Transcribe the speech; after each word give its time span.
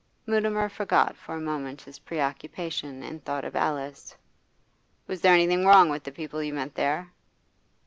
Mutimer 0.25 0.67
forgot 0.67 1.15
for 1.15 1.35
a 1.35 1.39
moment 1.39 1.83
his 1.83 1.99
preoccupation 1.99 3.03
in 3.03 3.19
thought 3.19 3.45
of 3.45 3.55
Alice. 3.55 4.15
'Was 5.05 5.21
there 5.21 5.35
anything 5.35 5.63
wrong 5.63 5.89
with 5.91 6.03
the 6.03 6.11
people 6.11 6.41
you 6.41 6.55
met 6.55 6.73
there? 6.73 7.11